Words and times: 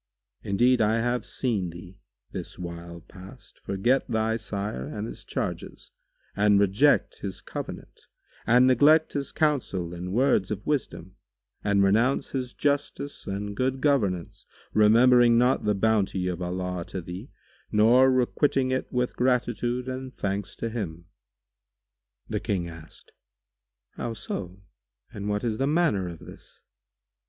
Indeed, 0.41 0.81
I 0.81 0.95
have 0.95 1.27
seen 1.27 1.69
thee, 1.69 1.99
this 2.31 2.57
while 2.57 3.01
past, 3.01 3.59
forget 3.59 4.09
thy 4.09 4.35
sire 4.35 4.87
and 4.87 5.05
his 5.05 5.23
charges 5.23 5.91
and 6.35 6.59
reject 6.59 7.19
his 7.19 7.39
covenant 7.39 8.07
and 8.47 8.65
neglect 8.65 9.13
his 9.13 9.31
counsel 9.31 9.93
and 9.93 10.11
words 10.11 10.49
of 10.49 10.65
wisdom 10.65 11.17
and 11.63 11.83
renounce 11.83 12.31
his 12.31 12.55
justice 12.55 13.27
and 13.27 13.55
good 13.55 13.79
governance, 13.79 14.47
remembering 14.73 15.37
not 15.37 15.65
the 15.65 15.75
bounty 15.75 16.27
of 16.27 16.41
Allah 16.41 16.83
to 16.85 16.99
thee 17.01 17.29
neither 17.71 18.09
requiting 18.09 18.71
it 18.71 18.91
with 18.91 19.15
gratitude 19.15 19.87
and 19.87 20.17
thanks 20.17 20.55
to 20.55 20.69
Him." 20.69 21.05
The 22.27 22.39
King 22.39 22.67
asked, 22.67 23.11
"How 23.91 24.15
so? 24.15 24.63
And 25.13 25.29
what 25.29 25.43
is 25.43 25.59
the 25.59 25.67
manner 25.67 26.07
of 26.07 26.17
this?" 26.21 26.59